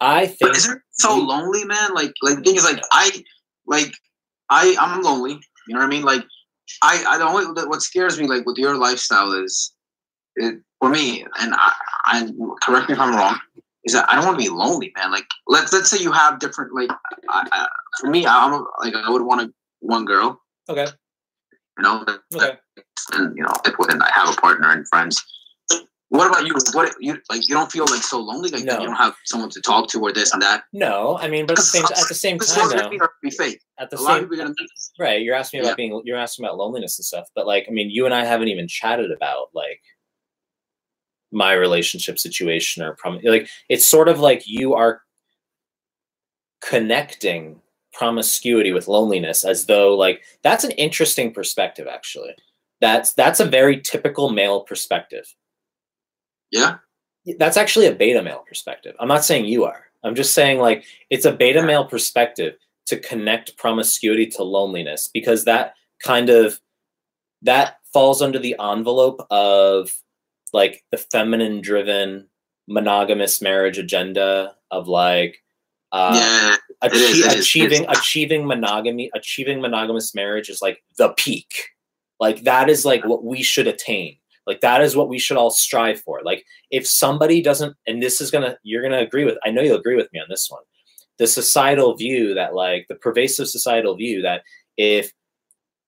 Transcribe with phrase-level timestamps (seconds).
[0.00, 1.94] I But think isn't it so lonely, man?
[1.94, 3.22] Like, like the thing is, like, I,
[3.66, 3.92] like,
[4.48, 5.32] I, I'm lonely.
[5.68, 6.02] You know what I mean?
[6.02, 6.24] Like,
[6.82, 9.72] I, I the only what scares me, like, with your lifestyle is,
[10.36, 11.72] it for me, and I,
[12.06, 12.30] I
[12.62, 13.38] correct me if I'm wrong,
[13.84, 15.12] is that I don't want to be lonely, man.
[15.12, 16.90] Like, let's let's say you have different, like,
[17.28, 17.66] I, I,
[18.00, 20.86] for me, I'm like, I would want a, one girl, okay.
[21.76, 22.04] you know,
[22.34, 22.56] Okay.
[23.12, 25.22] and you know, if when I have a partner and friends.
[26.10, 26.54] What about you?
[26.72, 27.48] What you like?
[27.48, 28.80] You don't feel like so lonely, like No.
[28.80, 30.64] you don't have someone to talk to or this and that.
[30.72, 33.60] No, I mean, but at the same at the same time though, be fake.
[33.78, 34.70] at the same people are gonna meet.
[34.98, 37.72] right, you're asking me about being you're asking about loneliness and stuff, but like, I
[37.72, 39.80] mean, you and I haven't even chatted about like
[41.30, 45.02] my relationship situation or prom- like it's sort of like you are
[46.60, 47.60] connecting
[47.92, 52.34] promiscuity with loneliness as though like that's an interesting perspective actually
[52.80, 55.24] that's that's a very typical male perspective
[56.50, 56.76] Yeah,
[57.38, 58.94] that's actually a beta male perspective.
[58.98, 59.84] I'm not saying you are.
[60.02, 62.54] I'm just saying like it's a beta male perspective
[62.86, 66.58] to connect promiscuity to loneliness because that kind of
[67.42, 69.90] that falls under the envelope of
[70.52, 72.26] like the feminine driven
[72.68, 75.38] monogamous marriage agenda of like
[75.92, 76.56] uh yeah,
[76.88, 77.44] it is, achie- it is, it is.
[77.44, 81.68] achieving achieving monogamy achieving monogamous marriage is like the peak
[82.20, 84.16] like that is like what we should attain
[84.50, 86.22] like that is what we should all strive for.
[86.24, 89.78] Like if somebody doesn't and this is gonna you're gonna agree with i know you'll
[89.78, 90.62] agree with me on this one.
[91.18, 94.42] The societal view that like the pervasive societal view that
[94.76, 95.12] if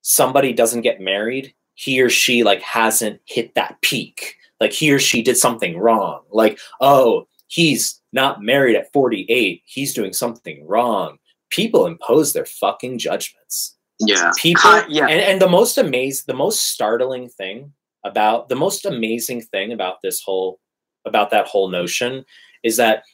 [0.02, 4.36] somebody doesn't get married he or she like hasn't hit that peak.
[4.60, 6.20] Like he or she did something wrong.
[6.30, 11.18] Like oh he's not married at 48 he's doing something wrong.
[11.50, 13.76] People impose their fucking judgments.
[13.98, 15.06] Yeah, people yeah.
[15.06, 17.72] and, and the most amazing the most startling thing
[18.04, 20.58] about the most amazing thing about this whole
[21.04, 22.24] about that whole notion
[22.62, 23.04] is that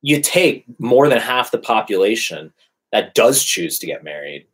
[0.00, 2.52] you take more than half the population
[2.92, 4.46] that does choose to get married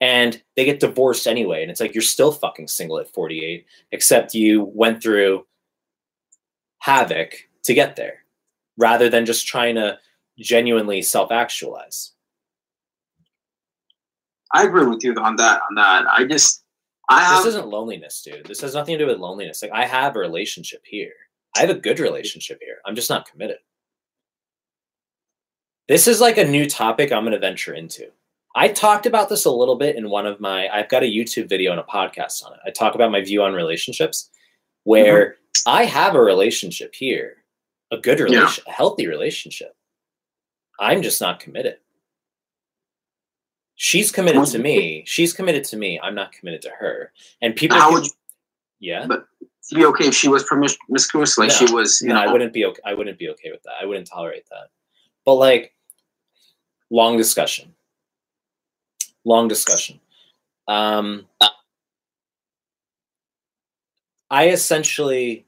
[0.00, 4.34] and they get divorced anyway and it's like you're still fucking single at 48 except
[4.34, 5.44] you went through
[6.78, 8.24] havoc to get there
[8.76, 9.98] rather than just trying to
[10.38, 12.12] genuinely self-actualize
[14.52, 15.60] I agree with you on that.
[15.68, 16.64] On that, I just,
[17.08, 17.44] I have.
[17.44, 18.46] this isn't loneliness, dude.
[18.46, 19.62] This has nothing to do with loneliness.
[19.62, 21.12] Like I have a relationship here.
[21.56, 22.76] I have a good relationship here.
[22.84, 23.58] I'm just not committed.
[25.88, 28.08] This is like a new topic I'm going to venture into.
[28.54, 31.48] I talked about this a little bit in one of my I've got a YouTube
[31.48, 32.60] video and a podcast on it.
[32.66, 34.30] I talk about my view on relationships
[34.84, 35.70] where mm-hmm.
[35.70, 37.36] I have a relationship here,
[37.90, 39.74] a good relation, a healthy relationship.
[40.78, 41.78] I'm just not committed.
[43.80, 45.04] She's committed to me.
[45.06, 46.00] She's committed to me.
[46.02, 47.12] I'm not committed to her.
[47.40, 48.10] And people How would you
[48.80, 49.06] yeah.
[49.72, 51.38] be okay if she was promiscuous?
[51.38, 52.20] Like No, she was, you no, know.
[52.22, 52.82] I wouldn't be okay.
[52.84, 53.74] I wouldn't be okay with that.
[53.80, 54.70] I wouldn't tolerate that.
[55.24, 55.74] But like,
[56.90, 57.72] long discussion.
[59.24, 60.00] Long discussion.
[60.66, 61.26] Um,
[64.28, 65.46] I essentially,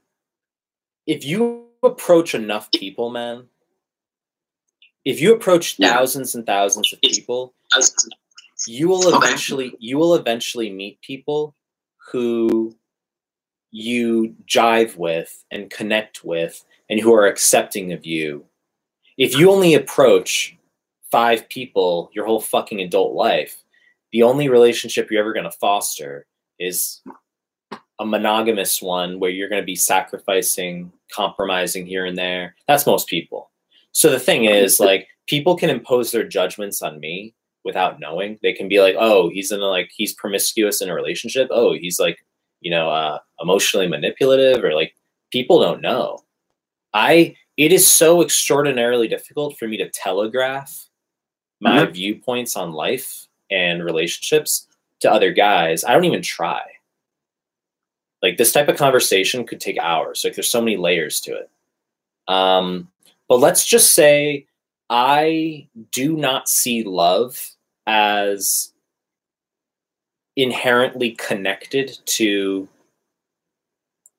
[1.05, 3.47] if you approach enough people, man,
[5.03, 7.53] if you approach thousands and thousands of people,
[8.67, 9.17] you will Okay.
[9.17, 11.55] eventually you will eventually meet people
[12.11, 12.75] who
[13.71, 18.45] you jive with and connect with and who are accepting of you.
[19.17, 20.57] If you only approach
[21.11, 23.63] five people your whole fucking adult life
[24.11, 26.25] the only relationship you're ever going to foster
[26.59, 27.01] is
[27.99, 32.55] a monogamous one where you're going to be sacrificing compromising here and there.
[32.67, 33.51] That's most people.
[33.91, 37.33] So the thing is like people can impose their judgments on me
[37.63, 38.39] without knowing.
[38.41, 41.47] They can be like, oh, he's in a like he's promiscuous in a relationship.
[41.51, 42.19] Oh, he's like,
[42.61, 44.95] you know, uh, emotionally manipulative, or like
[45.31, 46.19] people don't know.
[46.93, 50.87] I it is so extraordinarily difficult for me to telegraph
[51.59, 54.67] my viewpoints on life and relationships
[55.01, 55.83] to other guys.
[55.83, 56.61] I don't even try.
[58.23, 60.23] Like this type of conversation could take hours.
[60.23, 61.49] Like there's so many layers to it.
[62.27, 62.89] Um,
[63.27, 64.47] but let's just say
[64.93, 67.51] I do not see love
[67.87, 68.73] as
[70.35, 72.67] inherently connected to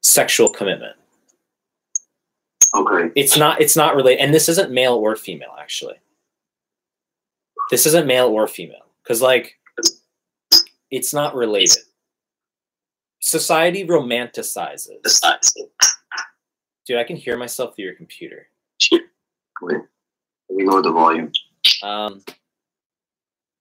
[0.00, 0.96] sexual commitment.
[2.74, 3.12] Okay.
[3.14, 5.96] It's not it's not related and this isn't male or female actually.
[7.70, 9.58] This isn't male or female cuz like
[10.90, 11.82] it's not related.
[13.20, 15.20] Society romanticizes.
[16.86, 18.48] Dude, I can hear myself through your computer.
[19.60, 19.82] Wait.
[20.54, 21.32] Me lower the volume.
[21.82, 22.22] um,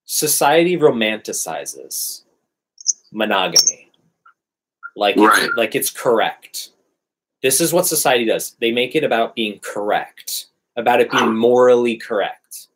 [0.04, 2.22] society romanticizes
[3.12, 3.90] monogamy
[4.96, 5.44] like Right.
[5.44, 6.70] it's, like it's correct
[7.42, 10.46] this is what society does they make it about being correct
[10.76, 12.68] about it being morally correct.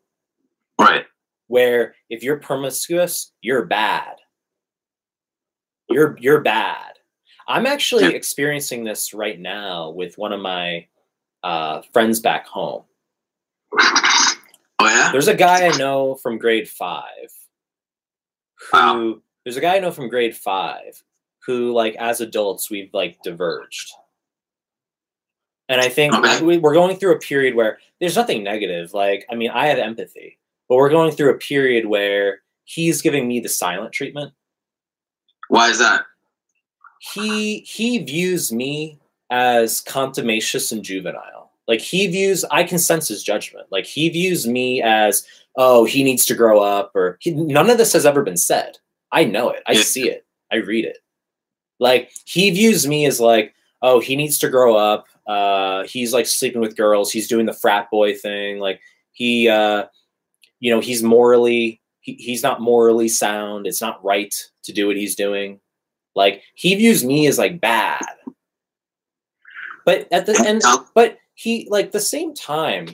[0.79, 1.07] Right.
[1.47, 4.17] Where if you're promiscuous, you're bad.
[5.89, 6.93] You're you're bad.
[7.49, 8.11] I'm actually Yeah.
[8.11, 10.87] experiencing this right now with one of my
[11.43, 12.83] uh, friends back home.
[13.75, 14.37] Oh
[14.89, 15.11] yeah.
[15.13, 17.31] There's a guy I know from grade five
[18.71, 19.17] who Wow.
[19.45, 21.03] there's a guy I know from grade five
[21.47, 23.93] who like as adults we've like diverged.
[25.69, 26.43] And I think Okay.
[26.43, 28.95] we, we're going through a period where there's nothing negative.
[28.95, 30.39] Like, I mean, I have empathy,
[30.69, 34.33] but we're going through a period where he's giving me the silent treatment.
[35.49, 36.03] Why is that?
[37.15, 38.99] He he views me
[39.31, 41.46] as contumacious and juvenile.
[41.69, 43.67] Like he views, I can sense his judgment.
[43.71, 45.27] Like he views me as,
[45.57, 48.79] oh, he needs to grow up, or he, none of this has ever been said.
[49.13, 49.63] I know it.
[49.67, 50.27] I see it.
[50.53, 50.99] I read it.
[51.79, 55.07] Like he views me as like, oh, he needs to grow up.
[55.27, 57.11] Uh, he's like sleeping with girls.
[57.11, 58.59] He's doing the frat boy thing.
[58.59, 58.81] Like
[59.13, 59.87] he, uh,
[60.61, 63.67] you know, he's morally, he, he's not morally sound.
[63.67, 64.35] It's not right
[64.65, 65.61] to do what he's doing.
[66.15, 68.05] Like he views me as like bad.
[69.85, 70.63] But at the end,
[70.95, 72.89] but he like the same time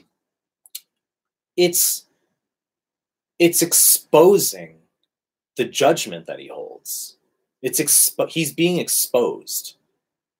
[1.56, 2.06] it's
[3.39, 4.77] it's exposing
[5.56, 7.17] the judgment that he holds.
[7.62, 9.77] It's expo- he's being exposed.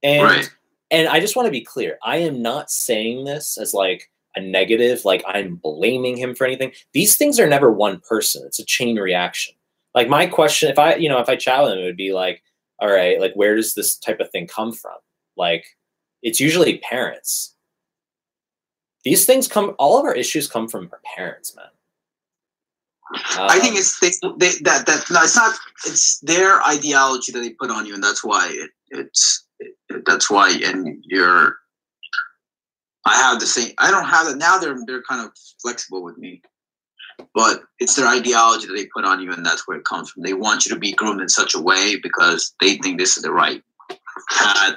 [0.02, 0.50] And Right.
[0.90, 4.40] and i just want to be clear i am not saying this as like a
[4.40, 6.72] negative like i'm blaming him for anything.
[6.93, 8.43] These things are never one person.
[8.46, 9.54] It's a chain reaction.
[9.94, 12.12] Like my question if i you know if i chat with him it would be
[12.12, 12.43] like
[12.81, 14.96] all right like where does this type of thing come from?
[15.37, 15.64] Like
[16.22, 17.51] it's usually parents
[19.04, 21.66] these things come all of our issues come from our parents man
[23.14, 25.54] I think Um, it's they, they, that that no, it's not.
[25.87, 30.31] It's their ideology that they put on you, and that's why it, it's it, that's
[30.31, 30.58] why.
[30.64, 31.56] And you're.
[33.04, 33.72] I have the same.
[33.78, 34.58] I don't have it now.
[34.58, 36.40] They're they're kind of flexible with me,
[37.34, 40.22] but it's their ideology that they put on you, and that's where it comes from.
[40.22, 43.22] They want you to be groomed in such a way because they think this is
[43.22, 43.62] the right
[44.31, 44.76] path.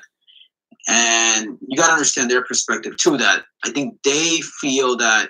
[0.88, 3.18] And you got to understand their perspective too.
[3.18, 5.30] That I think they feel that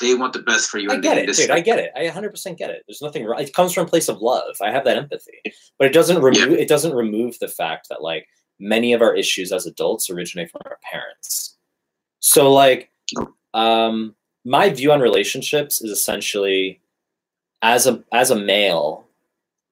[0.00, 0.90] they want the best for you.
[0.90, 1.50] I get it, dude.
[1.50, 1.92] I get it.
[1.94, 2.82] I 100% get it.
[2.88, 3.40] There's nothing wrong.
[3.40, 4.56] It comes from a place of love.
[4.62, 5.40] I have that empathy,
[5.78, 6.52] but it doesn't remove.
[6.52, 8.26] It doesn't remove the fact that like
[8.58, 11.56] many of our issues as adults originate from our parents.
[12.20, 12.90] So like,
[13.54, 14.14] um,
[14.44, 16.80] my view on relationships is essentially,
[17.62, 19.06] as a as a male,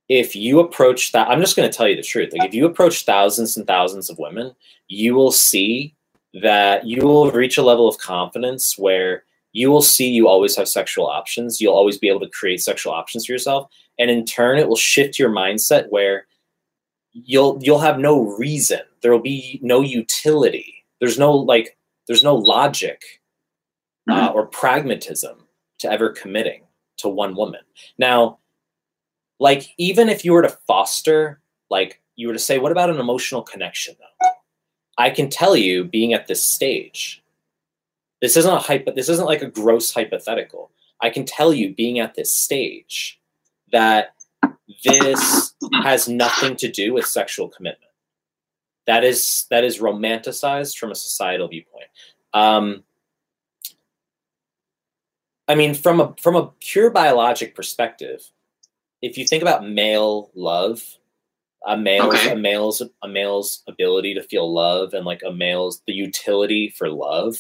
[0.09, 2.33] if you approach that, I'm just going to tell you the truth.
[2.33, 4.55] Like, if you approach thousands and thousands of women,
[4.89, 5.95] you will see
[6.35, 10.69] that you will reach a level of confidence where you will see you always have
[10.69, 11.61] sexual options.
[11.61, 14.77] You'll always be able to create sexual options for yourself, and in turn, it will
[14.77, 16.27] shift your mindset where
[17.13, 18.81] you'll you'll have no reason.
[19.03, 20.85] There will be no utility.
[21.01, 21.77] There's no like.
[22.07, 23.21] There's no logic
[24.11, 25.37] uh, or pragmatism
[25.81, 26.63] to ever committing
[26.99, 27.61] to one woman.
[27.99, 28.39] Now,
[29.39, 31.41] like even if you were to foster,
[31.71, 34.29] like you were to say, what about an emotional connection though?
[34.99, 37.23] I can tell you, being at this stage,
[38.21, 40.73] this isn't a hypo, this isn't like a gross hypothetical.
[41.01, 43.21] I can tell you, being at this stage,
[43.71, 44.15] that
[44.85, 47.93] this has nothing to do with sexual commitment.
[48.87, 51.89] That is that is romanticized from a societal viewpoint.
[52.35, 52.83] Um,
[55.47, 58.29] I mean, from a from a pure biologic perspective,
[59.03, 60.83] if you think about male love,
[61.67, 62.33] a male's Okay.
[62.33, 66.91] a male's a male's ability to feel love and like a male's the utility for
[66.91, 67.37] love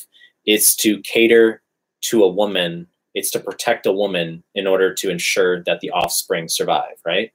[0.46, 1.62] is to cater
[2.02, 2.88] to a woman.
[3.14, 7.32] It's to protect a woman in order to ensure that the offspring survive, right?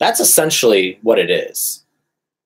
[0.00, 1.80] That's essentially what it is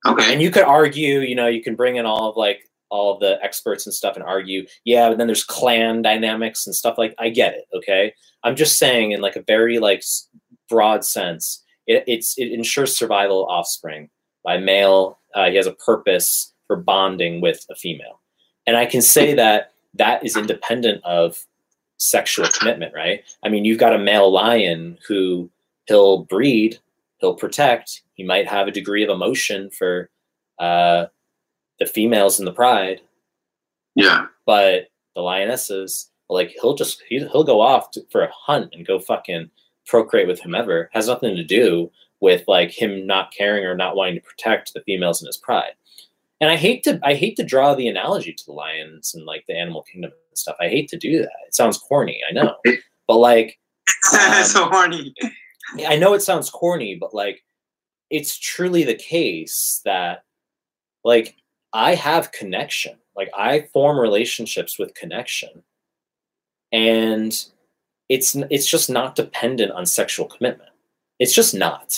[0.07, 0.33] Okay.
[0.33, 2.61] and you could argue you know you can bring in all of like
[2.91, 6.75] all of the experts and stuff and argue yeah but then there's clan dynamics and
[6.77, 8.15] stuff like i get it okay
[8.45, 10.03] i'm just saying in like a very like
[10.73, 14.09] broad sense it, it's it ensures survival of offspring
[14.45, 18.21] by male uh, he has a purpose for bonding with a female
[18.67, 21.39] and i can say that that is independent of
[21.99, 25.51] sexual commitment right i mean you've got a male lion who
[25.87, 26.79] he'll breed
[27.23, 28.03] he'll protect.
[28.15, 30.11] He might have a degree of emotion for
[30.59, 31.07] uh,
[31.79, 33.01] the females in the pride,
[33.95, 34.27] Yeah.
[34.45, 38.87] but the lionesses, like he'll just he, he'll go off to, for a hunt and
[38.87, 39.51] go fucking
[39.87, 40.91] procreate with whomever.
[40.93, 44.83] Has nothing to do with like him not caring or not wanting to protect the
[44.83, 45.73] females in his pride.
[46.41, 49.45] And I hate to I hate to draw the analogy to the lions and like
[49.47, 50.57] the animal kingdom and stuff.
[50.61, 51.31] I hate to do that.
[51.47, 52.57] It sounds corny, I know,
[53.07, 53.59] but like
[54.13, 55.15] Um, so horny.
[55.87, 57.43] I know it sounds corny, but like
[58.11, 60.25] it's truly the case that
[61.05, 61.37] like
[61.73, 65.63] I have connection Like I form relationships with connection,
[66.73, 67.33] and
[68.15, 70.71] it's it's just not dependent on sexual commitment.
[71.19, 71.89] It's just not.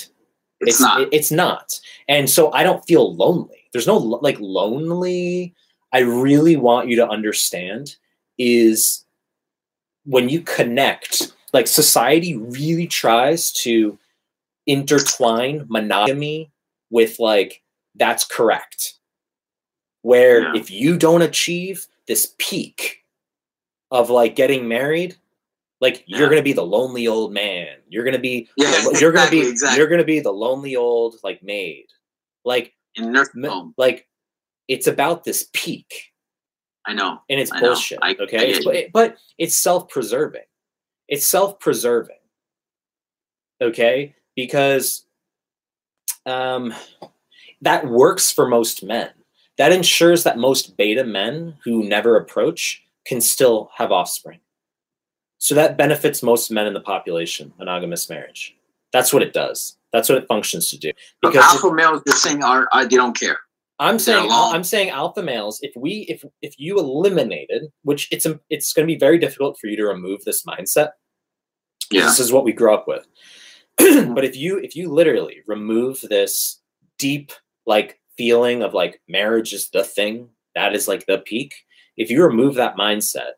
[0.61, 1.00] It's, not.
[1.02, 1.80] it- it's not.
[2.09, 3.61] And so I don't feel lonely.
[3.73, 5.54] There's no like lonely.
[5.92, 7.97] I really want you to understand
[8.38, 9.04] is
[10.04, 13.99] when you connect, like society really tries to
[14.66, 16.50] intertwine monogamy
[16.90, 17.62] with like
[17.97, 18.94] that's correct.
[20.02, 20.61] Where Yeah.
[20.61, 23.04] if you don't achieve this peak
[23.90, 25.16] of like getting married,
[25.84, 26.18] like Yeah.
[26.18, 27.76] you're gonna be the lonely old man.
[27.90, 29.78] You're gonna be Yeah, you're gonna be exactly, exactly.
[29.78, 31.86] you're gonna be the lonely old like maid.
[32.44, 33.74] Like in nursing m- home.
[33.76, 34.08] like
[34.66, 36.12] it's about this peak
[36.86, 37.20] I know.
[37.28, 37.98] and it's I bullshit.
[38.02, 40.46] I- I okay, get It's- but, but it's self-preserving.
[41.08, 42.16] It's self-preserving.
[43.60, 45.04] Okay, because
[46.26, 46.72] um,
[47.60, 49.10] that works for most men.
[49.58, 54.40] That ensures that most beta men who never approach can still have offspring.
[55.44, 57.52] So that benefits most men in the population.
[57.58, 58.56] Monogamous marriage.
[58.94, 59.76] That's what it does.
[59.92, 60.90] That's what it functions to do.
[61.20, 63.36] But Because alpha males, you're saying are, are they don't care.
[63.78, 64.26] I'm saying.
[64.30, 65.58] I'm saying alpha males.
[65.60, 69.66] If we if if you eliminated, which it's it's going to be very difficult for
[69.66, 70.92] you to remove this mindset.
[71.90, 72.04] Yeah.
[72.04, 73.06] This is what we grew up with.
[74.14, 76.62] but if you if you literally remove this
[76.98, 77.32] deep
[77.66, 81.54] like feeling of like marriage is the thing that is like the peak.
[81.98, 83.32] If you remove that mindset,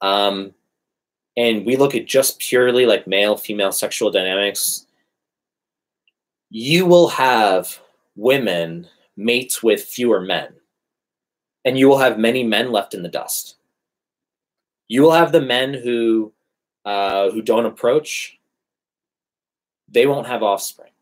[0.00, 0.54] um,
[1.36, 4.86] and we look at just purely like male female sexual dynamics,
[6.50, 7.80] you will have
[8.16, 8.86] women
[9.16, 10.54] mates with fewer men,
[11.64, 13.56] and you will have many men left in the dust.
[14.88, 16.32] You will have the men who
[16.84, 18.38] uh, who don't approach.
[19.88, 20.92] They won't have offspring.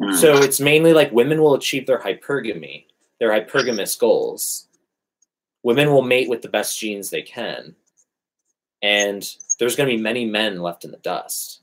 [0.00, 0.16] Mm.
[0.16, 2.86] So it's mainly like women will achieve their hypergamy,
[3.18, 4.68] their hypergamous goals.
[5.62, 7.74] Women will mate with the best genes they can.
[8.82, 11.60] And there's going to be many men left in the dust.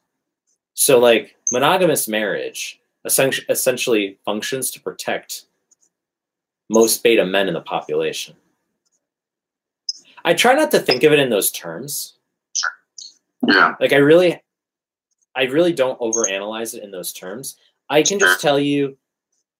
[0.73, 5.45] So, like, monogamous marriage essentially functions to protect
[6.69, 8.35] most beta men in the population.
[10.25, 12.15] I try not to think of it in those terms
[13.47, 13.75] yeah.
[13.79, 14.41] like i really
[15.35, 17.57] i really don't overanalyze it in those terms
[17.89, 18.97] i can just tell you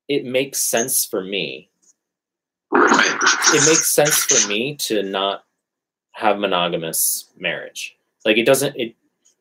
[0.08, 1.70] it makes sense for me
[2.74, 5.45] it makes sense for me to not
[6.16, 7.98] have monogamous marriage.
[8.24, 8.96] Like it doesn't it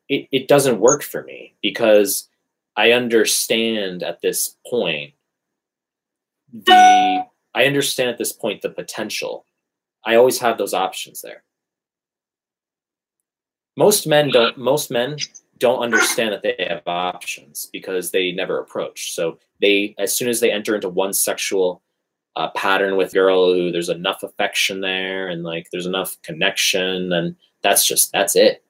[0.08, 2.28] it, it doesn't work for me because
[2.76, 5.14] i understand at this point
[6.52, 9.46] the i understand at this point the potential.
[10.04, 11.44] I always have those options there.
[13.76, 15.16] Most men don't most men
[15.58, 19.14] don't understand that they have options because they never approach.
[19.14, 21.82] So they as soon as they enter into one sexual
[22.36, 27.36] uh, pattern with girl who there's enough affection there and like there's enough connection and
[27.62, 28.62] that's just that's it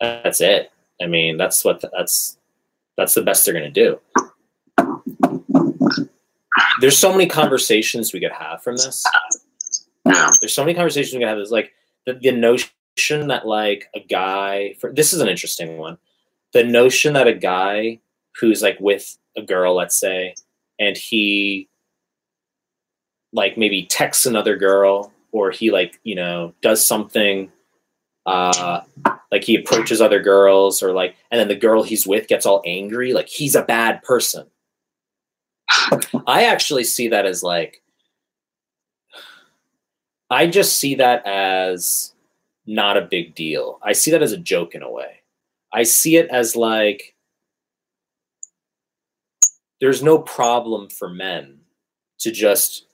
[0.00, 2.38] that's it i mean that's what that's
[2.96, 3.98] that's the best they're going to do
[6.80, 9.04] there's so many conversations we could have from this
[10.40, 11.38] there's so many conversations we can have.
[11.38, 11.72] Is like
[12.06, 15.98] the, the notion that like a guy for this is an interesting one.
[16.52, 18.00] The notion that a guy
[18.40, 20.34] who's like with a girl, let's say,
[20.78, 21.68] and he
[23.32, 27.50] like maybe texts another girl or he like you know does something
[28.26, 28.80] uh
[29.32, 32.62] like he approaches other girls or like and then the girl he's with gets all
[32.66, 34.46] angry like he's a bad person
[36.26, 37.80] i actually see that as like
[40.30, 42.14] I just see that as
[42.64, 43.80] not a big deal.
[43.82, 45.22] I see that as a joke in a way.
[45.72, 47.16] I see it as like
[49.80, 51.58] there's no problem for men
[52.20, 52.86] to just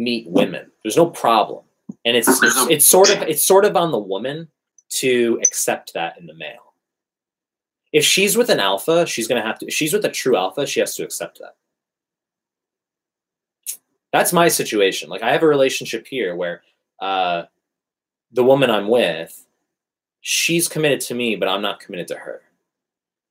[0.00, 0.70] meet women.
[0.82, 1.64] There's no problem.
[2.04, 4.48] And it's it's, it's sort of it's sort of on the woman
[4.90, 6.74] to accept that in the male.
[7.92, 10.36] If she's with an alpha, she's going to have to if she's with a true
[10.36, 11.56] alpha, she has to accept that
[14.12, 15.08] that's my situation.
[15.08, 16.62] Like I have a relationship here where
[17.00, 17.44] uh,
[18.32, 19.46] the woman I'm with,
[20.20, 22.42] she's committed to me, but I'm not committed to her.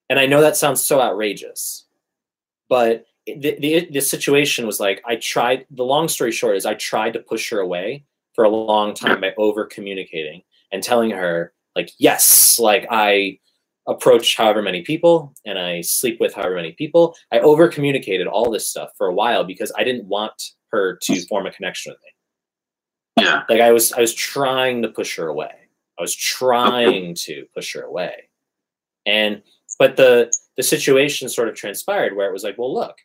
[0.10, 1.86] And I know that sounds so outrageous,
[2.68, 3.06] but
[3.38, 5.66] the, the the situation was like I tried.
[5.72, 9.22] The long story short is I tried to push her away for a long time
[9.22, 13.40] by over communicating and telling her like yes, like I
[13.88, 17.16] approach however many people and I sleep with however many people.
[17.32, 21.22] I over communicated all this stuff for a while because I didn't want her to
[21.26, 23.26] form a connection with me.
[23.26, 23.44] Yeah.
[23.50, 25.52] Like I was I was trying to push her away.
[25.98, 28.30] I was trying to push her away.
[29.06, 29.42] And
[29.78, 32.98] but the the situation sort of transpired where it was like, well look,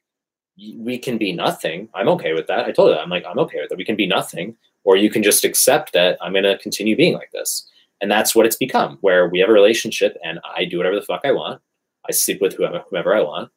[0.57, 1.89] we can be nothing.
[1.95, 2.67] I'm okay with that.
[2.67, 3.03] I told her that.
[3.03, 3.79] I'm like, I'm okay with it.
[3.79, 7.15] We can be nothing, or you can just accept that I'm going to continue being
[7.15, 7.67] like this.
[8.01, 11.03] And that's what it's become, where we have a relationship and I do whatever the
[11.03, 11.61] fuck I want.
[12.09, 13.51] I sleep with whoever, whoever I want.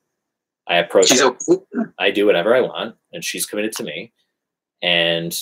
[0.68, 1.36] I approach She's it.
[1.50, 1.92] okay.
[1.98, 4.12] I do whatever I want, and she's committed to me.
[4.82, 5.38] And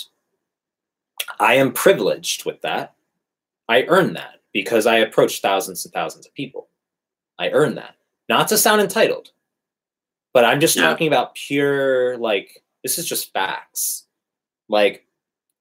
[1.39, 2.93] I am privileged with that.
[3.67, 6.67] I earn that because I approach thousands and thousands of people.
[7.39, 7.95] I earn that.
[8.29, 9.31] Not to sound entitled,
[10.36, 10.82] but I'm just Yeah.
[10.84, 14.06] talking about pure, like, this is just facts.
[14.68, 15.08] Like,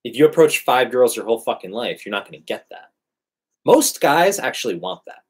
[0.02, 2.90] if you approach five girls your whole fucking life, you're not going to get that.
[3.64, 5.20] Most guys actually want that.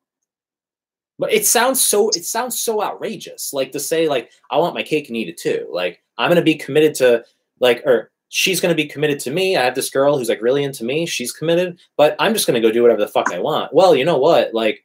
[1.18, 3.52] But it sounds so it sounds so outrageous.
[3.52, 5.68] Like to say like I want my cake and eat it too.
[5.70, 7.24] Like I'm gonna be committed to
[7.60, 9.56] like or she's gonna be committed to me.
[9.56, 11.06] I have this girl who's like really into me.
[11.06, 13.72] She's committed, but I'm just gonna go do whatever the fuck I want.
[13.72, 14.52] Well, you know what?
[14.54, 14.84] Like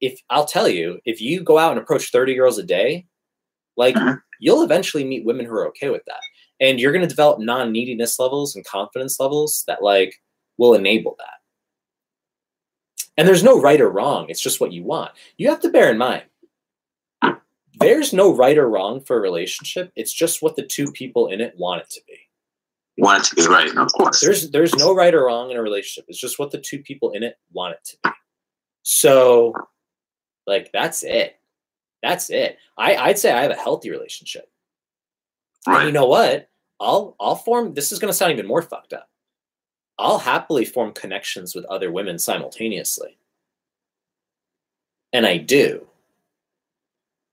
[0.00, 3.06] if I'll tell you, if you go out and approach 30 girls a day,
[3.76, 4.22] like Mhm.
[4.40, 6.20] you'll eventually meet women who are okay with that.
[6.60, 10.20] And you're gonna develop non-neediness levels and confidence levels that like
[10.58, 11.34] will enable that.
[13.16, 14.28] And there's no right or wrong.
[14.28, 15.12] It's just what you want.
[15.36, 16.24] You have to bear in mind
[17.78, 19.92] there's no right or wrong for a relationship.
[19.96, 22.18] It's just what the two people in it want it to be.
[22.98, 24.20] Want it to be right, of course.
[24.20, 26.06] There's there's no right or wrong in a relationship.
[26.08, 28.10] It's just what the two people in it want it to be.
[28.82, 29.52] So
[30.46, 31.38] like that's it.
[32.02, 32.58] That's it.
[32.76, 34.50] I, I'd say I have a healthy relationship.
[35.66, 36.48] And you know what?
[36.78, 39.08] I'll I'll form this is gonna sound even more fucked up.
[39.98, 43.18] I'll happily form connections with other women simultaneously.
[45.12, 45.86] And I do.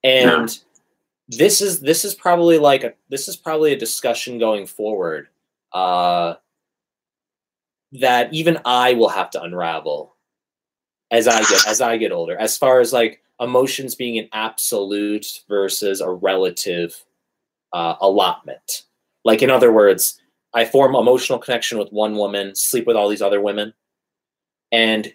[0.04, 0.58] And
[1.28, 5.28] this is this is probably like a this is probably a discussion going forward
[5.72, 6.36] uh
[7.94, 10.16] that even I will have to unravel
[11.12, 15.44] as I get as I get older, as far as like emotions being an absolute
[15.48, 17.04] versus a relative
[17.74, 18.84] uh, allotment.
[19.26, 20.20] Like in other words,
[20.54, 23.74] I form emotional connection with one woman, sleep with all these other women,
[24.72, 25.14] and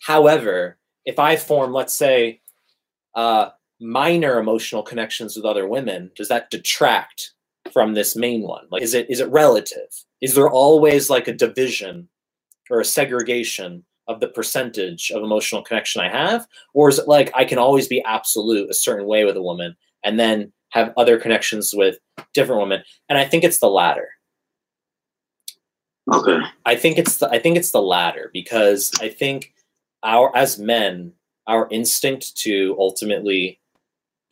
[0.00, 2.40] however, if I form, let's say,
[3.14, 7.32] uh, minor emotional connections with other women, does that detract
[7.72, 8.66] from this main one?
[8.70, 10.04] Like, is it is it relative?
[10.20, 12.08] Is there always like a division
[12.70, 17.30] or a segregation of the percentage of emotional connection I have, or is it like
[17.34, 21.18] I can always be absolute a certain way with a woman and then have other
[21.18, 21.98] connections with
[22.34, 22.82] different women?
[23.08, 24.08] And I think it's the latter.
[26.12, 26.40] Okay.
[26.64, 29.52] I think it's the I think it's the latter because I think
[30.02, 31.12] our as men,
[31.46, 33.60] our instinct to ultimately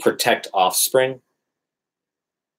[0.01, 1.21] protect offspring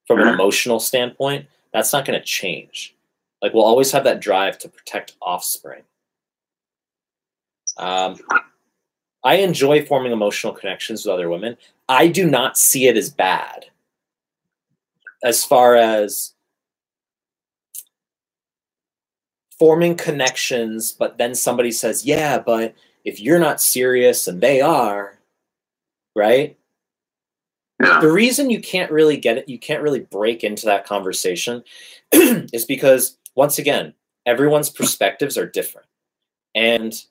[0.05, 2.95] from an emotional standpoint, that's not going to change.
[3.41, 5.81] Like we'll always have that drive to protect offspring.
[7.77, 8.17] Um,
[9.23, 11.57] I enjoy forming emotional connections with other women.
[11.89, 13.65] I do not see it as bad.
[15.23, 16.33] As far as
[19.57, 25.17] forming connections, but then somebody says, yeah, but if you're not serious and they are,
[26.15, 26.57] right?
[27.81, 27.99] Yeah.
[27.99, 31.63] The reason you can't really get it, you can't really break into that conversation
[32.11, 33.93] is because, once again,
[34.25, 35.87] everyone's perspectives are different
[36.55, 37.03] and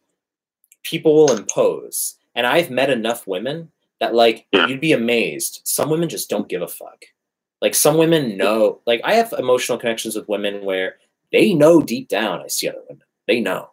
[0.87, 2.17] people will impose.
[2.37, 4.69] And I've met enough women that, like, Yeah.
[4.69, 5.63] you'd be amazed.
[5.65, 7.07] Some women just don't give a fuck.
[7.61, 10.99] Like, some women know, like, I have emotional connections with women where
[11.33, 13.05] they know deep down I see other women.
[13.27, 13.71] They know.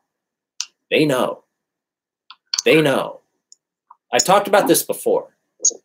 [0.90, 1.44] They know.
[2.66, 3.22] They know.
[4.12, 5.36] I've talked about this before,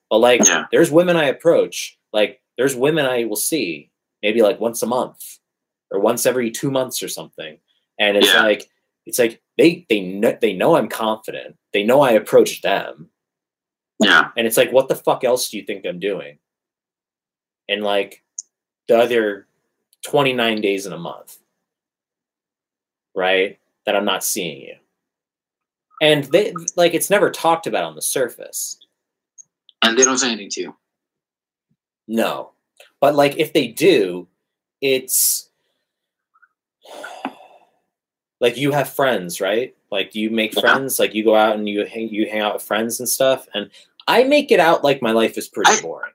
[0.09, 0.67] but like, Yeah.
[0.71, 3.91] there's women I approach, like, there's women I will see
[4.23, 5.39] maybe like once a month
[5.91, 7.59] or once every two months or something.
[7.99, 8.43] And it's Yeah.
[8.43, 8.71] like,
[9.07, 11.57] it's like they they know they know I'm confident.
[11.73, 13.11] They know I approach them.
[14.01, 14.29] Yeah.
[14.37, 16.39] And it's like, what the fuck else do you think I'm doing?
[17.69, 18.23] And like
[18.87, 19.47] the other
[20.07, 21.39] 29 days in a month,
[23.15, 23.59] right?
[23.85, 24.75] That I'm not seeing you.
[26.01, 28.79] And they like it's never talked about on the surface.
[29.83, 30.77] And they don't say anything to you.
[32.07, 32.53] No.
[33.01, 34.29] But like if they do,
[34.81, 35.51] it's
[38.41, 39.75] like you have friends, right?
[39.91, 42.63] Like you make friends, like you go out and you hang you hang out with
[42.63, 43.49] friends and stuff.
[43.55, 43.71] And
[44.07, 46.13] I make it out like my life is pretty I- boring.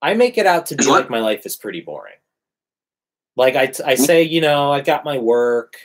[0.00, 1.00] I make it out to be What?
[1.02, 2.14] like my life is pretty boring.
[3.36, 5.76] Like I, I say, you know, I got my work.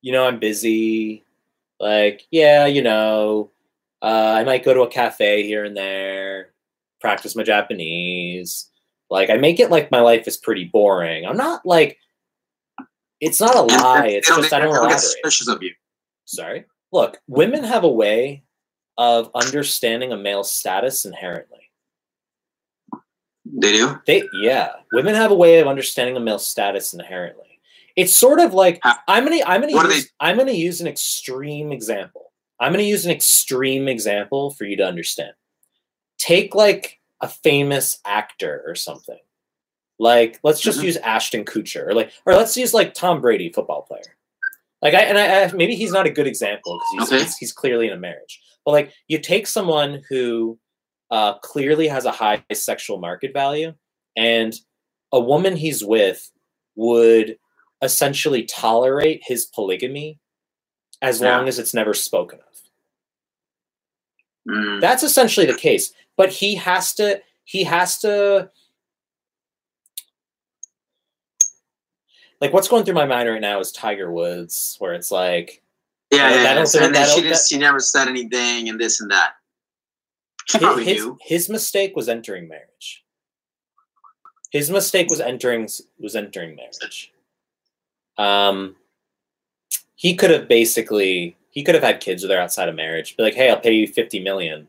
[0.00, 1.24] You know, I'm busy.
[1.80, 3.50] Like, yeah, you know,
[4.00, 6.50] uh, I might go to a cafe here and there,
[7.00, 8.70] practice my Japanese.
[9.10, 11.26] Like, I make it like my life is pretty boring.
[11.26, 11.98] I'm not like,
[13.24, 14.08] it's not a lie.
[14.08, 15.00] It's don't- just they I don't elaborate.
[15.00, 15.72] suspicious of you.
[16.24, 16.64] Sorry.
[16.92, 18.44] Look, women have a way
[18.96, 21.70] of understanding a male's status inherently.
[23.46, 24.00] They do.
[24.06, 27.60] They yeah, women have a way of understanding a male status inherently.
[27.94, 30.86] It's sort of like How- I'm gonna I'm gonna What use, I'm gonna use an
[30.86, 32.32] extreme example.
[32.58, 35.32] I'm gonna use an extreme example for you to understand.
[36.18, 39.18] Take like a famous actor or something.
[39.98, 40.84] Like let's just Mhm.
[40.84, 44.16] use Ashton Kutcher or like or let's use like Tom Brady, football player.
[44.82, 47.24] Like I and I, I maybe he's not a good example because he's, Okay.
[47.24, 48.40] he's he's clearly in a marriage.
[48.64, 50.58] But like you take someone who
[51.10, 53.72] uh, clearly has a high sexual market value,
[54.16, 54.54] and
[55.12, 56.28] a woman he's with
[56.74, 57.38] would
[57.82, 60.18] essentially tolerate his polygamy
[61.02, 61.36] as Yeah.
[61.36, 62.44] long as it's never spoken of.
[64.48, 64.80] Mm.
[64.80, 65.92] That's essentially the case.
[66.16, 68.50] But he has to he has to
[72.44, 75.62] like what's going through my mind right now is Tiger Woods, where it's like
[76.10, 76.42] Yeah, yeah.
[76.42, 76.82] yeah.
[76.82, 79.36] And then she just she never said anything and this and that.
[80.46, 81.18] She his, probably his, knew.
[81.22, 83.02] his mistake was entering marriage.
[84.50, 87.14] His mistake was entering was entering marriage.
[88.18, 88.76] Um,
[89.94, 93.16] he could have basically he could have had kids with her outside of marriage.
[93.16, 94.68] Be like, hey, I'll pay you fifty million.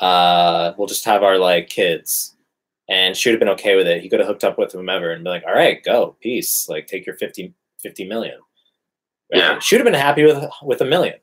[0.00, 2.31] Uh, we'll just have our like kids,
[2.92, 4.02] and she would have been okay with it.
[4.02, 6.68] He could have hooked up with whomever and be like, all right, go, peace.
[6.68, 8.38] Like, take your 50, 50 million.
[9.32, 9.38] Right?
[9.38, 9.58] Yeah.
[9.60, 11.14] she would have been happy with with a million.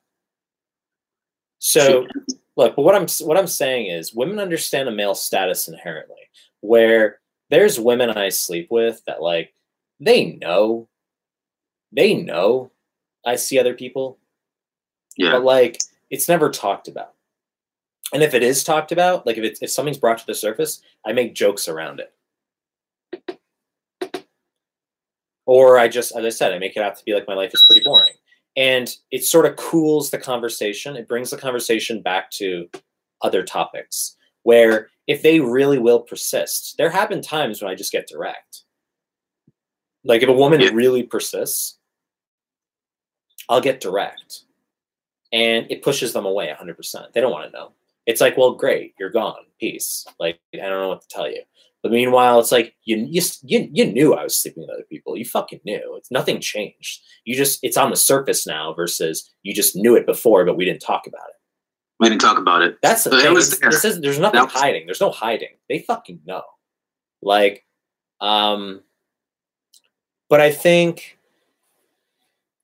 [1.60, 2.08] So
[2.56, 6.16] look, but what I'm what I'm saying is women understand a male status inherently.
[6.62, 7.20] Where
[7.52, 9.54] there's women I sleep with that like
[10.00, 10.88] they know,
[11.92, 12.72] they know
[13.24, 14.18] I see other people,
[15.18, 15.34] Yeah.
[15.34, 15.80] but like
[16.10, 17.14] it's never talked about.
[18.14, 20.82] And if it is talked about, like if it's if something's brought to the surface,
[21.06, 22.14] I make jokes around it.
[25.46, 27.52] Or I just, as I said, I make it out to be like my life
[27.54, 28.14] is pretty boring.
[28.56, 30.96] And it sort of cools the conversation.
[30.96, 32.70] It brings the conversation back to
[33.22, 37.92] other topics where if they really will persist, there have been times when I just
[37.92, 38.64] get direct.
[40.04, 40.70] Like if a woman Yeah.
[40.74, 41.78] really persists,
[43.50, 44.42] I'll get direct.
[45.32, 47.14] And it pushes them away 100%.
[47.14, 47.72] They don't want to know.
[48.10, 49.36] It's like, well, great, you're gone.
[49.60, 50.04] Peace.
[50.20, 51.44] Like, I don't know what to tell you.
[51.84, 55.16] But meanwhile, it's like you, you you you knew I was sleeping with other people.
[55.16, 55.96] You fucking knew.
[55.96, 57.02] It's nothing changed.
[57.24, 60.66] You just it's on the surface now versus you just knew it before, but we
[60.66, 61.36] didn't talk about it.
[62.00, 62.78] We didn't talk about it.
[62.82, 63.34] That's the But thing.
[63.34, 63.70] was there.
[63.70, 64.88] Is there's nothing was- hiding.
[64.88, 65.56] There's no hiding.
[65.70, 66.42] They fucking know.
[67.22, 67.64] Like,
[68.20, 68.82] um,
[70.30, 71.18] but I think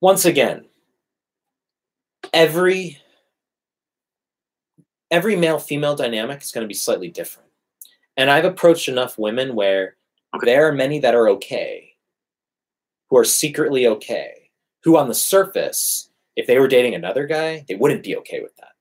[0.01, 0.65] once again,
[2.33, 2.97] every
[5.11, 7.49] every male female dynamic is going to be slightly different.
[8.17, 9.95] And I've approached enough women where
[10.35, 10.45] Okay.
[10.47, 11.95] there are many that are okay,
[13.09, 14.49] who are secretly okay,
[14.83, 18.53] who on the surface, if they were dating another guy, they wouldn't be okay with
[18.57, 18.73] that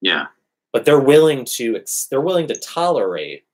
[0.00, 0.26] Yeah.
[0.72, 3.44] but they're willing to they're willing to tolerate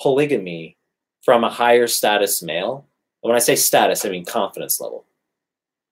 [0.00, 0.76] polygamy
[1.22, 2.86] from a higher status male.
[3.22, 5.06] And when I say status, I mean confidence level.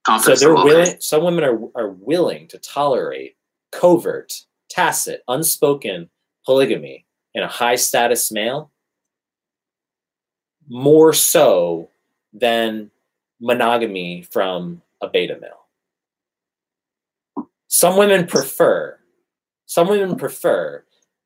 [0.04, 1.00] Confidence So they're level, willing.
[1.00, 3.36] Some women are are willing to tolerate
[3.72, 6.08] covert, tacit, unspoken
[6.46, 7.04] polygamy
[7.34, 8.70] in a high status male
[10.68, 11.90] more so
[12.32, 12.90] than
[13.40, 15.66] monogamy from a beta male.
[17.68, 18.98] Some women prefer.
[19.66, 20.84] Some women prefer.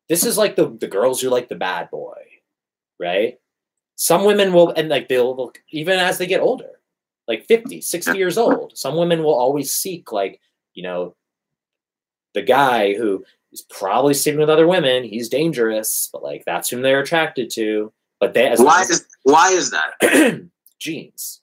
[0.09, 2.19] This is like the, the girls who like the bad boy,
[3.01, 3.39] right?
[3.97, 6.81] Some women will, and like they'll, even as they get older,
[7.27, 10.41] like 50, 60 years old, some women will always seek, like,
[10.75, 11.15] you know,
[12.35, 15.05] the guy who is probably sleeping with other women.
[15.05, 17.93] He's dangerous, but like that's whom they're attracted to.
[18.21, 20.49] But they as why as- is why is that?
[20.79, 21.41] genes.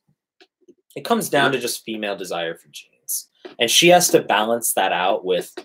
[0.95, 3.29] It comes down to just female desire for genes.
[3.59, 5.57] And she has to balance that out with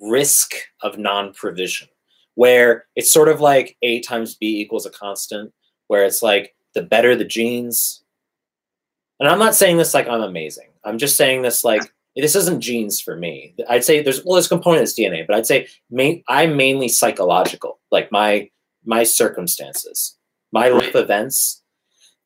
[0.00, 1.88] risk of non provision,
[2.34, 5.52] where it's sort of like A times B equals a constant,
[5.88, 8.02] where it's like the better the genes.
[9.20, 10.68] And I'm not saying this like I'm amazing.
[10.84, 11.82] I'm just saying this like
[12.16, 13.54] this isn't genes for me.
[13.68, 16.88] I'd say there's well, there's a component is DNA, but I'd say main, I'm mainly
[16.88, 17.78] psychological.
[17.90, 18.50] Like my
[18.84, 20.16] my circumstances,
[20.52, 21.62] my life events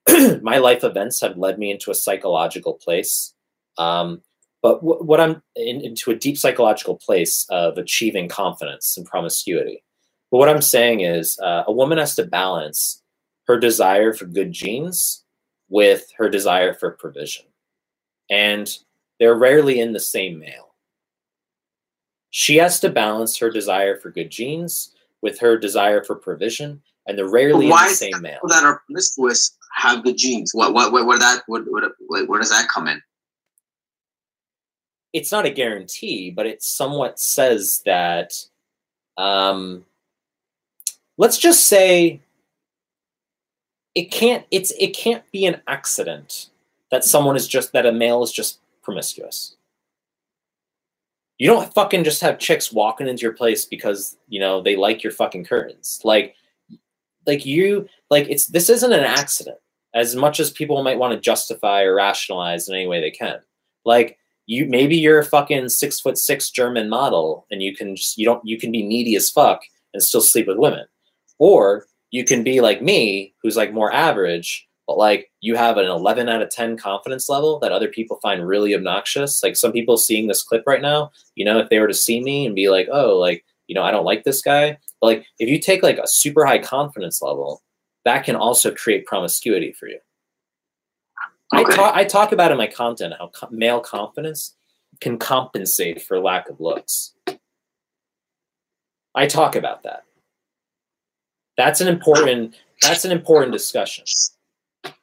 [0.42, 3.34] my life events have led me into a psychological place.
[3.78, 4.22] Um,
[4.62, 9.84] but wh- what I'm in, into a deep psychological place of achieving confidence and promiscuity.
[10.30, 13.02] But what I'm saying is, uh, a woman has to balance
[13.46, 15.24] her desire for good genes
[15.68, 17.46] with her desire for provision,
[18.30, 18.70] and
[19.20, 20.74] they're rarely in the same male.
[22.30, 27.16] She has to balance her desire for good genes with her desire for provision, and
[27.16, 28.34] they're rarely Why in the same male.
[28.34, 30.52] People that are promiscuous have good genes.
[30.52, 31.92] What what where, where that what, what,
[32.28, 33.00] where does that come in?
[35.12, 38.32] it's not a guarantee, but it somewhat says that.
[39.16, 39.84] Um,
[41.18, 42.20] let's just say
[43.94, 46.48] it can't it's it can't be an accident
[46.90, 49.56] that someone is just that a male is just promiscuous.
[51.38, 55.02] You don't fucking just have chicks walking into your place because, you know, they like
[55.02, 56.00] your fucking curtains.
[56.04, 56.34] Like
[57.26, 59.58] like you like it's this isn't an accident
[59.94, 63.40] as much as people might want to justify or rationalize in any way they can.
[63.84, 68.18] Like you maybe you're a fucking six foot six German model and you can just
[68.18, 69.62] you don't you can be needy as fuck
[69.94, 70.84] and still sleep with women.
[71.38, 75.86] Or you can be like me, who's like more average, but like you have an
[75.86, 79.40] 11 out of 10 confidence level that other people find really obnoxious.
[79.40, 82.20] Like some people seeing this clip right now, you know, if they were to see
[82.20, 84.76] me and be like, oh, like, you know, I don't like this guy.
[85.00, 87.62] But like if you take like a super high confidence level,
[88.04, 90.00] that can also create promiscuity for you.
[91.52, 94.56] I talk I talk about in my content how co- male confidence
[95.00, 97.14] can compensate for lack of looks.
[99.14, 100.02] I talk about that.
[101.56, 104.04] That's an important that's an important discussion.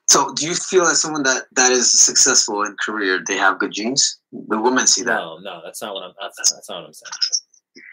[0.07, 3.71] So, do you feel as someone that that is successful in career, they have good
[3.71, 4.19] genes?
[4.31, 5.15] The women see that.
[5.15, 6.13] No, no, that's not what I'm.
[6.19, 7.83] That's, that's not what I'm saying.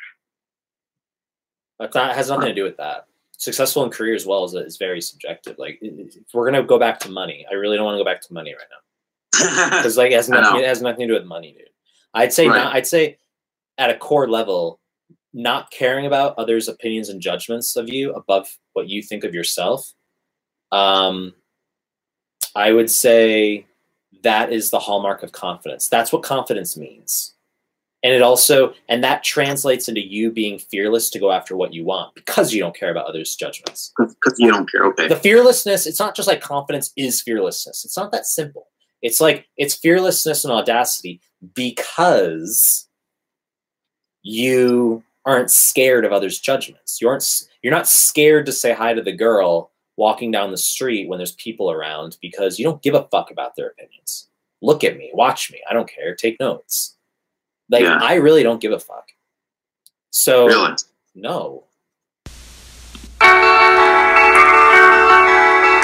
[1.81, 3.07] That's not has nothing to do with that.
[3.37, 5.59] Successful in career as well is, is very subjective.
[5.59, 8.21] Like, if we're gonna go back to money, I really don't want to go back
[8.23, 10.61] to money right now because like it has nothing.
[10.61, 11.69] It has nothing to do with money, dude.
[12.15, 12.57] I'd say Right.
[12.57, 12.75] not.
[12.77, 13.19] I'd say
[13.77, 14.79] at a core level,
[15.33, 19.93] not caring about others' opinions and judgments of you above what you think of yourself.
[20.71, 21.35] Um,
[22.55, 23.67] I would say
[24.23, 25.89] that is the hallmark of confidence.
[25.89, 27.35] That's what confidence means.
[28.03, 31.85] And it also, and that translates into you being fearless to go after what you
[31.85, 33.93] want because you don't care about others' judgments.
[33.97, 34.85] Because you don't care.
[34.85, 35.09] Okay.
[35.09, 37.83] The fearlessness, it's not just like confidence is fearlessness.
[37.85, 38.67] It's not that simple.
[39.01, 41.21] It's like it's fearlessness and audacity
[41.55, 42.89] because
[44.23, 47.01] you aren't scared of others' judgments.
[47.01, 51.09] You aren't you're not scared to say hi to the girl walking down the street
[51.09, 54.29] when there's people around because you don't give a fuck about their opinions.
[54.63, 55.61] Look at me, watch me.
[55.69, 56.15] I don't care.
[56.15, 56.97] Take notes.
[57.71, 57.99] Like Yeah.
[58.01, 59.09] I really don't give a fuck.
[60.11, 60.75] So Really?
[61.15, 61.65] no.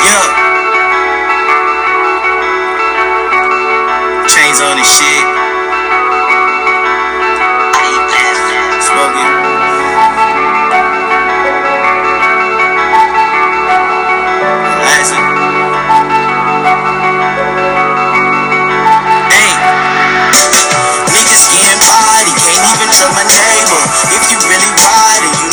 [0.02, 0.49] Yeah.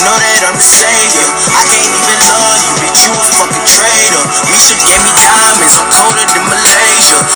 [0.04, 3.00] Know that I'm the savior, I can't even love you, bitch.
[3.08, 4.24] You a fucking traitor.
[4.48, 7.28] Misha gave me diamonds, I'm colder than Malaysia.